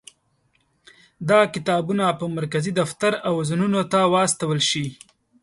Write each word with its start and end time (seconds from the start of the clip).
دا 1.29 1.39
کتابونه 1.53 2.05
به 2.19 2.25
مرکزي 2.37 2.71
دفتر 2.81 3.13
او 3.27 3.33
زونونو 3.47 3.81
ته 3.91 3.99
واستول 4.13 4.59
شي. 4.69 4.85